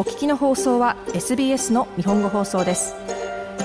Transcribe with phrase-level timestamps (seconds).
[0.00, 2.94] お聞きの放送は SBS の日本語放送です。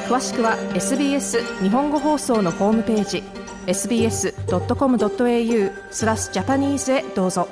[0.09, 3.23] 詳しくは SBS 日本語放送のホームページ
[3.67, 4.33] sbs.com.au
[5.91, 7.47] スラスジャパニーズへどうぞ。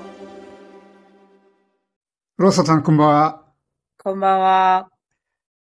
[2.35, 3.45] ローソさんこんばんは。
[4.03, 4.89] こんばんは、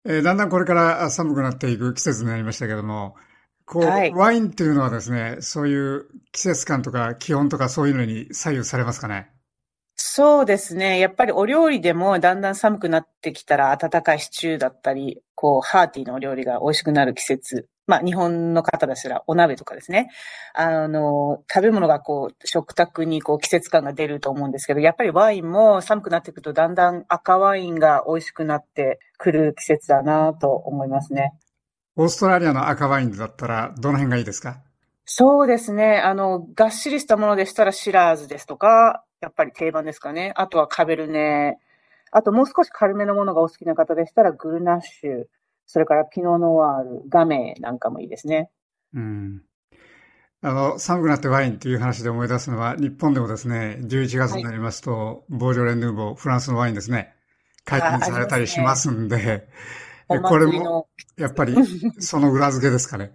[0.04, 3.16] えー、だんだんこれから寒くなっていく季節になりましたけども
[3.64, 9.32] こう、はい、ワインっていうのはですね、そういう季節感とか気温とかそういうのに左右されますかね？
[10.00, 11.00] そうですね。
[11.00, 17.66] やっぱりお料理でもだんだん寒くなってきたら温かいシチューだったり、こう、ハーティーのお料理が美味しくなる季節。
[17.88, 20.10] まあ、日本の方だしらお鍋とかですね。
[20.54, 31.32] あの、食べ物がこう、食卓にこう、季節感が出ると思うんですけど、やっぱりワインも寒くなってくるとだんだん赤ワインが美味しくなってくる季節だなと思いますね。
[31.96, 34.60] オーストラリアの赤ワインだったらどの辺がいいですか？
[35.06, 35.98] そうですね。
[35.98, 40.32] あの、がっしりしたものでしたらシラーズですとか、やっぱり定番ですかね。
[40.36, 41.58] あとはカベルネ。
[42.10, 45.24] あともう少し軽めのものがお好きな方でしたらグルナッシュ。
[45.66, 48.50] それからピノノワール、ガメなんかもいいですね。
[48.94, 49.42] うん。
[50.40, 57.12] あの、寒くなってワインっていう話で思い出すのは、日本でもですね、11月になりますと、はい、ボージョレ・ヌーボー、フランスのワインですね、
[57.64, 61.54] 解禁されたりしますんで、ね、これも、やっぱり、
[61.98, 63.12] その裏付けですかね。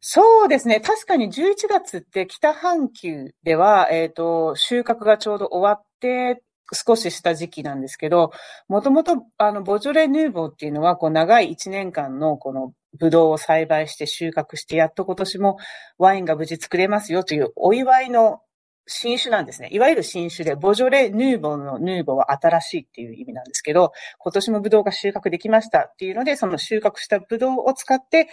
[0.00, 0.80] そうですね。
[0.80, 8.30] 確かに11月って北半球では、えっ、ー、と、収穫がちょうど終わって、少しした時期なんですけど、
[8.68, 15.58] もともと、あの、ボジョレ・ヌーボーっていうのは、こう、長い1年間の、この、ブドウを栽培して収穫して、やっと今年も
[15.98, 18.40] ワインが無事作れますよというお祝いの
[18.86, 19.68] 新種なんですね。
[19.70, 28.28] いわゆる新種で、ボジョレ・ヌーボーのヌーボーは新しいっていう意味なんですけど、今年もブドウが収穫できましたっていうので、その収穫したブドウを使って、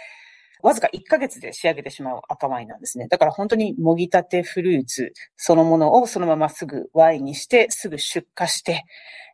[0.62, 3.08] わずか1ヶ月で仕上げてしまう赤ワインなんですね。
[3.08, 8.84] だから本当にもぎたてフルーツそのものをそのまますぐワインにして、すぐ出荷して、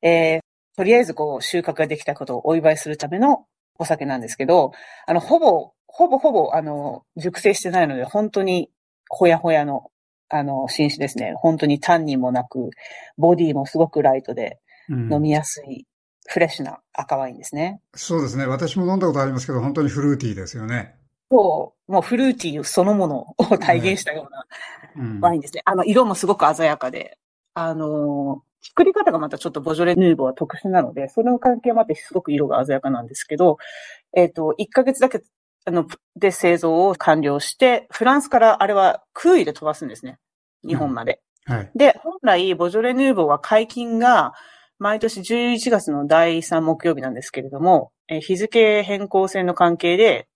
[0.02, 0.40] えー、
[0.76, 3.46] とりあえずこう収穫ができたことをお祝いするための
[3.78, 4.72] お酒なんですけど、
[5.06, 8.70] あの、ほぼ、ほぼほぼ、あの、熟成してないので、本当に
[9.08, 9.90] ほやほやの、
[10.28, 11.32] あの、新種ですね。
[11.36, 12.70] 本当にタンニンもなく、
[13.16, 14.58] ボディもすごくライトで、
[14.88, 15.86] 飲みやすい、
[16.26, 17.98] フレッシュな赤ワインですね、うん。
[17.98, 18.46] そうですね。
[18.46, 20.96] 私も飲んだことありますけど、本当にフルーティーですよね。
[21.30, 25.62] そう、もうフルーティーそのものを体現したようなワインですね。
[25.64, 27.18] あの、色もすごく鮮やかで、
[27.54, 33.58] あの、作り方がまたちょっとボジョレ・ヌーボーは特殊なので、その関係もあってすごく色が鮮やかなんですけど、
[34.16, 35.22] えっ、ー、と、1ヶ月だけ、
[35.66, 35.86] あの、
[36.16, 40.18] で製造を完了して、フランスからあれは空位で飛ばすんですね。
[40.66, 41.20] 日本まで。
[41.46, 44.32] うんはい、で、本来、ボジョレ・ヌーボーは解禁が、
[44.78, 50.26] 毎年11月の第3木曜日なんですけれども、え日付変更線の関係で、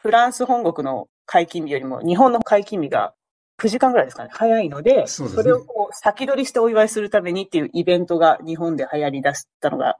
[0.00, 3.14] フランス本国の解禁日よりも日本の解禁日が
[3.60, 9.96] 9時間ぐらいですかね、早いので、そ、ね、れをこう先取りしてお祝いするためにっていうイベントが日本で流行り出したのが、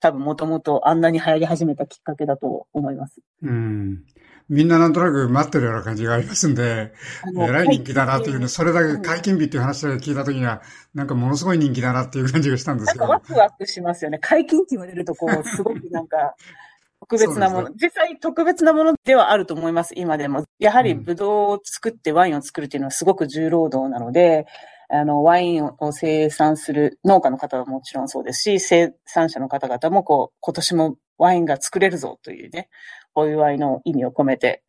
[0.00, 3.20] 多分もともとあんなに流行り始めたきっかけだと思います。
[3.42, 4.02] うん。
[4.48, 6.92] みんななんとなく待ってるような感じがありますんで、
[7.36, 10.62] えらい人気だなというの、それだけ解禁日っていう話を聞いたときには、
[10.94, 13.06] なんかものすごい人気だなっていう感じがしたんですけど。
[13.06, 14.18] ワクワクしますよね。
[14.20, 16.34] 解禁って言われると、こう、すごくなんか、
[17.08, 20.44] 特別なもの、実際特別なものではあると思います、今でも。
[20.58, 24.46] やはりブドウを作ってワインを作るっていうのはすごく重労働なので、
[24.88, 32.68] あの、ワインを生産する農家の方はもちろんそうですし、生産者の方々もこう、今年もワインが作れるぞというね、
[33.14, 34.62] お祝いの意味を込めて、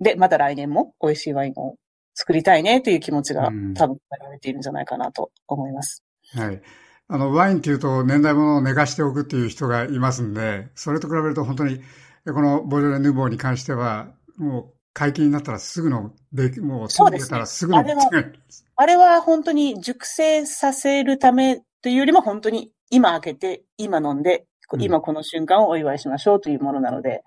[0.00, 1.76] で、また来年も美味しいワインを
[2.14, 6.02] 作りたいねという気持ちが多分られているんじゃないかなと思います。
[6.34, 6.60] はい。
[7.08, 11.80] あの、ワインっていうと年代物を寝かしておくっていう人がいますんで、それと比べると本当に、
[12.24, 18.32] このボジョレ・ヌーボーに関しては、もう解禁になったらすぐの、でもう手に入れたらすぐの、ね、あれは、
[18.76, 24.46] あれは本当に熟成させるためというよりも本当に今開けて、今飲んで、
[24.78, 27.22] 今この瞬間をお祝いしましょうというものなので、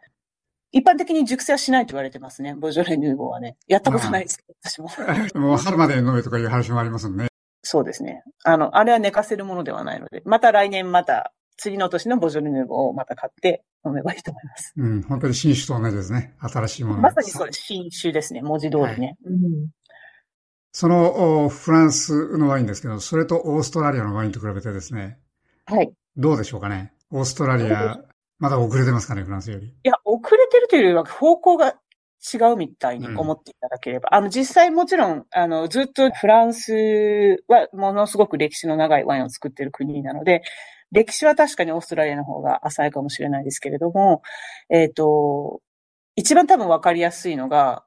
[0.71, 2.53] 一般的に熟成はしないと言われてますね。
[2.53, 3.55] ボジョレ・ヌーボーはね。
[3.67, 4.89] やったことないですけど、私も。
[5.39, 7.29] もう春まで飲めとかいう話もありますもんね。
[7.61, 8.23] そうですね。
[8.43, 14.73] あの、あれは寝かせるものではないので、また来年また、次の年のボジョレ・ヌーボーをまた買って飲めばいいと思います。
[14.77, 16.33] うん、本当に新種と同じですね。
[16.39, 17.01] 新しいもの。
[17.01, 17.61] まさにそうです。
[17.61, 18.41] 新種ですね。
[18.41, 18.87] 文字通りね。
[18.87, 19.67] はいうん、
[20.71, 25.19] そのフランスのワインですけど、それとオーストラリアのワインと比べてですね。
[25.65, 25.91] はい。
[26.15, 26.93] どうでしょうかね。
[27.11, 27.99] オーストラリア、
[28.37, 29.67] まだ遅れてますかね、フランスより。
[29.67, 31.75] いや、遅れてるというよりは方向が
[32.33, 34.09] 違うみたいに思っていただければ。
[34.11, 40.43] うん、あの、実際もちろん、あの、ずっとフランスはものすごく歴史の長いワインを作っている国なので、
[40.91, 44.21] 歴史は確かにオーストラリアの方が浅いかもしれないですけれども、
[44.69, 45.61] えっ、ー、と、
[46.15, 47.85] 一番多分わかりやすいのが、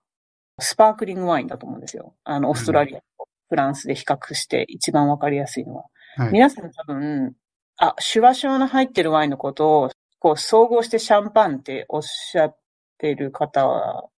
[0.58, 2.14] スパークリングワインだと思うんですよ。
[2.24, 3.04] あの、オーストラリアと
[3.48, 5.84] フランスで比較して一番わかりやすいのは。
[6.16, 7.34] はい、皆さん多分、
[7.76, 12.56] あ、シュワシュワの入ってるワインのことを、こう、総合してシャンパンっておっしゃっ
[13.02, 13.66] てる方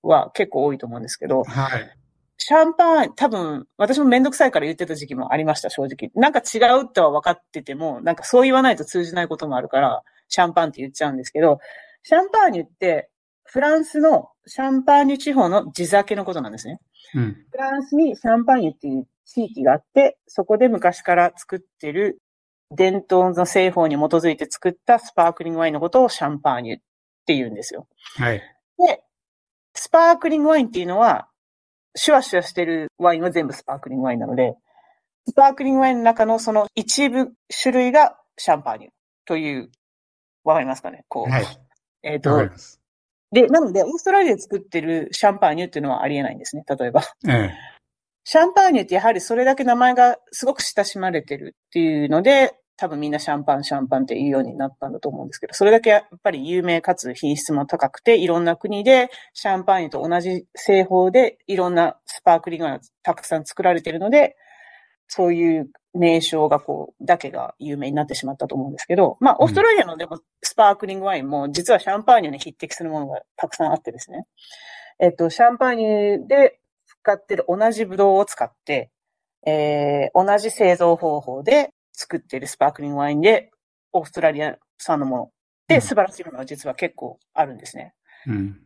[0.03, 1.97] は結構多いと思うんですけど、はい。
[2.37, 6.11] シャンパン、多分、私もめんどくさいから言ってた時期もありました、正直。
[6.15, 11.59] なんか違うとは分かってても、なんかそう言わないと通じないこともあるから、シャンパンって言っちゃうんですけど、
[12.03, 13.09] シャンパーニュって、
[13.45, 16.81] フランスのシャンパーニュ地方の地酒のことなんですね。
[17.15, 17.47] うん。
[17.51, 22.21] フランスにシャンパーニュっていう地域があって、そこで昔から作ってる
[22.71, 26.81] 伝統の製法に基づいて作ったスパークリングワインのことをシャンパーニュっ
[27.27, 27.87] て言うんですよ。
[28.17, 28.43] はい。
[28.79, 29.03] で、
[29.75, 31.29] スパークリングワインっていうのは、
[31.97, 34.55] シュワシュワしてるワインは全部スパークリングワインなので、
[35.29, 37.33] スパークリングワインの中のその一部
[37.63, 38.89] 種類がシャンパーニュ
[39.25, 39.71] という、
[40.45, 41.05] わかりますかね？
[41.09, 41.31] こう。
[41.31, 41.47] はい。
[42.03, 42.81] えっ、とわかり、ます。
[43.33, 46.65] で、なので、オーストラリアで作ってるシャンパーニュっていうのはありえないんですね。
[46.69, 47.03] 例えば。
[47.27, 47.55] ええ。
[48.25, 64.37] シャンパーニュってやはりそれだけ名前がすごく親しまれてるっていうので、多分みんなシャンパン、シャンパンって言うようになったんだと思うんですけど、それだけやっぱり有名かつ品質も高くて、いろんな国でシャンパーニュと同じ製法でいろんなスパークリングがたくさん作られているので、
[65.07, 74.25] そういう名称がこう、だけが有名になってしまったと思うんですけど、まあ、オーストラリアのでもスパークリングワインも実はシャンパーニュに匹敵するものがたくさんあってですね。
[74.99, 78.91] えっと、シャンパーニュで使ってる同じブドウを使って、
[79.47, 83.51] えー、同じ製造方法で作ってるスパークリングワインで、
[83.93, 85.31] オーストラリア産のものうん
[85.69, 87.95] で素晴らしいものが実は結構あるんですね。
[88.27, 88.61] うん。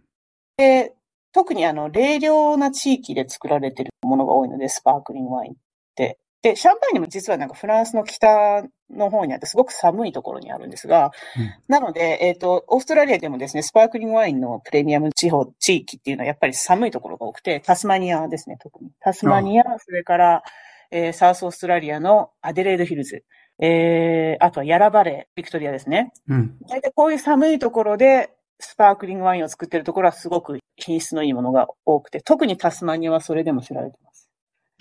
[0.56, 0.94] で、
[1.32, 5.56] 特にあの、冷涼な地域で作られてるものが多いので、スパークリングワインっ
[5.94, 6.18] て。
[6.42, 18.90] で、シャンパーニュも実はなんかフランスの北の方にあって、すごく寒いところにあるんですが、うんなので、えっ、と、オーストラリアでもですね、スパークリングワインのプレミアム地方、地域っていうのはやっぱり寒いところが多くて、タスマニアですね、特に。
[19.00, 20.42] タスマニア、それから、
[20.90, 23.24] えーサウスオーストラリアのアデレードヒルズ、
[23.60, 26.12] えー、あとはヤラバレー、ビクトリアですね。
[26.28, 26.56] うん。
[26.68, 28.30] 大体こういう寒いところで、
[28.60, 34.28] スパークリングワインを作ってるところはすごく品質のいいものが多くて、特にタスマニアはそれでも知られてます。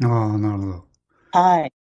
[0.04, 0.86] ああ、なるほど。
[1.32, 1.74] はい。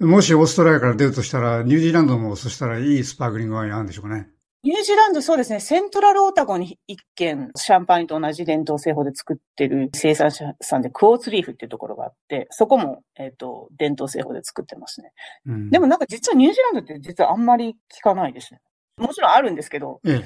[0.00, 4.28] もしオーストラリアから出るとしたら、ニュージーランドもそしたらいいスパークリングワインあるんでしょうかね。
[4.64, 15.12] ニュージーランドそうですね、セントラルオタゴに一軒、シャンパーニュと同じ伝統製法で作ってる生産者さんで、 Quartz Reef っていうところがあって、そこも、えっ、と、伝統製法で作ってますね。
[15.44, 15.70] うん。
[15.70, 18.60] でも、なんか実はニュージーランドって実はあんまり聞かないですね。
[18.96, 20.24] もちろんあるんですけど、ええ。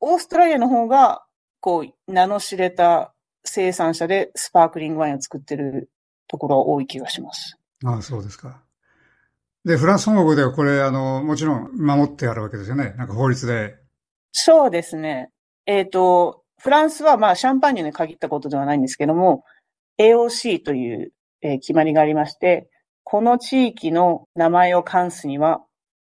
[0.00, 1.22] オーストラリアの方が、
[1.60, 5.90] こう、名の知れた生産者でスパークリングワインを作ってる
[6.26, 7.56] ところは多い気がします。
[7.84, 8.65] ああ、そうですか。
[9.66, 12.94] で、フランス本国ではこれ、あの、もちろん守ってあるわけですよね。
[12.96, 13.74] なんか法律で。
[14.30, 15.30] そうですね。
[15.66, 19.42] えっ、と、フランスはまあシャンパーニュに限ったことではないんですけども、
[19.98, 22.68] AOC という、えー決まりがありまして、
[23.02, 25.62] この地域の名前を冠すには、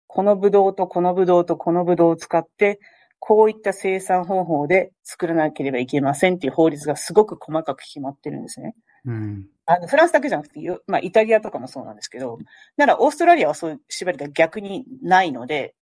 [0.05, 2.79] このブドウとこのブドウとこのブドウを使って、
[3.17, 8.75] こういった生産方法で作らなければいけませんっていう法律がすごく細かく決まってるんですね。
[9.05, 9.47] うん。
[9.69, 12.39] あの、フランスだけじゃなくて、まあ、イタリアとかもそうなんですけど、
[12.75, 15.75] なら、オーストラリアはそういう縛りが逆にないので、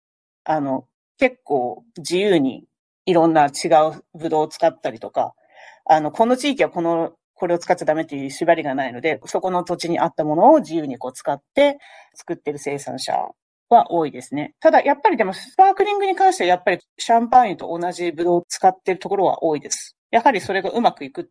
[0.43, 0.85] あの、
[1.19, 2.65] 結構自由に
[3.05, 5.35] いろんな違うブドウを使ったりとか、
[5.85, 11.77] あの、この地域はこの、これを使っちゃダメっていう縛りがないので、そこの土地にあったものを自由にこう使って
[12.15, 13.13] 作ってる生産者
[13.69, 14.55] は多いですね。
[14.61, 19.95] ただ、やっぱりでも、スパークリングに関してはやっぱりシャンパーニュと同じブドウを使ってるところは多いです。
[20.11, 21.29] やはりそれがうまくいく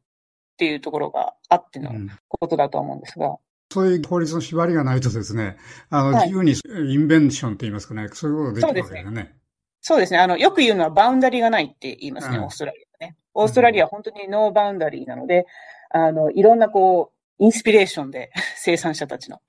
[0.55, 3.37] っていうところがあってのうんことだと思うんですが。
[3.73, 5.57] そういう法律の縛りがないとですね、
[5.91, 9.35] あの、はい自由にインベンションって言いますかね、そういうことができるわけですよね。
[9.81, 10.19] そうですね。
[10.19, 13.17] あの、よく言うのは boundary がないって言いますね、うんオーストラリアはね。
[13.35, 15.47] オーストラリアは本当に no boundary なので、
[15.91, 19.41] あの、いろんなこう、インスピレーションで生産者たちの、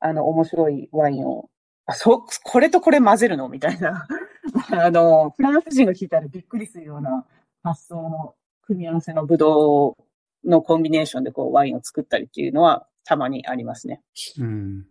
[0.00, 1.48] あの、面白いワインを、
[1.86, 4.06] あ、そう、これとこれ混ぜるのみたいな。
[4.70, 7.26] あの、フランス人が聞いたらびっくりするような
[7.62, 9.96] 発想の組み合わせのブドウ
[10.44, 14.00] のコンビネーションでこう、ワインを作ったりっていうのはたまにありますね。
[14.38, 14.86] うん。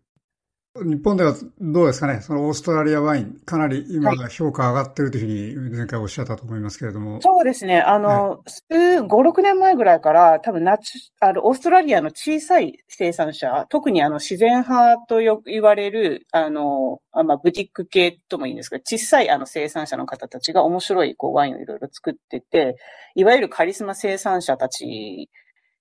[0.75, 2.21] 日本ではどうですかね？
[2.21, 7.19] そのオーストラリアワイン、かなり今評価上がってるというふうに前回おっしゃったと思いますけれども。
[7.21, 7.81] そうですね。
[7.81, 22.77] あの、5、6年前ぐらいから、多分ナチ、あの、オーストラリアの小さい生産者、特にあの、自然派とよく言われる、あの、あまあ、ブティック系ともいいんですけど、小さいあの、生産者の方たちが面白い、こう、ワインをいろいろ作ってて、
[23.15, 25.29] いわゆるカリスマ生産者たち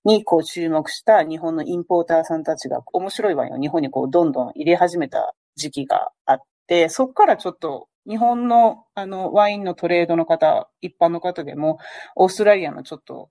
[0.05, 11.77] に、こう、注目した日本のインポーターさんたちが、面白いワインを日本にこう、どんどん入れ始めた時期があって、そこからちょっと、日本の、あの、ワインのトレードの方、一般の方でも、
[12.15, 13.29] オーストラリアのちょっと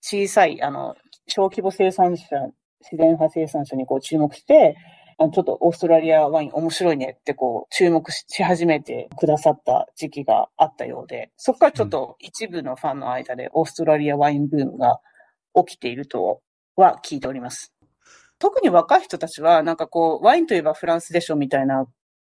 [0.00, 0.96] 小さい、あの、
[1.26, 2.26] 小規模生産者、
[2.80, 4.76] 自然派生産者にこう注目して、
[5.18, 15.00] ちょっとオーストラリアワイン面白いねってこう注目し始めてくださった時期があったようで、そこからちょっと一部のファンの間でオーストラリアワインブームが
[15.54, 16.40] 起きていると
[16.76, 17.72] は聞いております。
[18.38, 21.86] 特に若い人たちはなんかこうワインといえばフランスでしょみたいな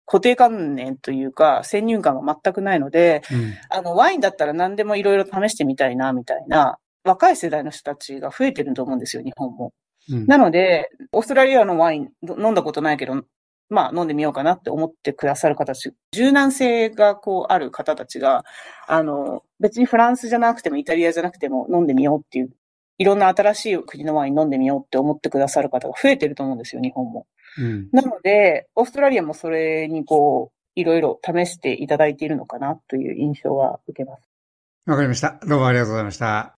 [0.06, 9.72] 固定観念というか先入観が全くないので、うん、あのワインだったら何でもいろいろ試してみたいなみたいな若い世代の人たちが増えてると思うんですよ、日本も。
[10.10, 13.24] なので、オーストラリアのワイン飲んだことないけど、
[13.70, 18.44] まあ飲んでみようかなって思ってくださる方たち、柔軟性がこうある方たちが、
[18.88, 22.50] あの、別にフランスじゃなくてもイタリアじゃなくても飲んでみようっていう、
[22.98, 27.28] いろんな新しい国のワイン飲んでみようって思ってくださる方が増えてると思うんですよ、日本も。
[27.58, 34.30] うん、なので、オーストラリアもそれにこう、いろいろ試していただいているのかなという印象は受けます。
[34.86, 35.40] わかりました。
[35.48, 36.56] どうもありがとうございました。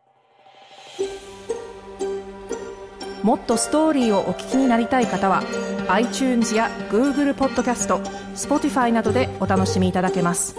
[3.24, 5.42] もっとストーリーをお聞きになりたい方は
[5.90, 7.98] iTunes や Google ポッドキャスト
[8.36, 10.56] Spotify などでお楽しみいただけます。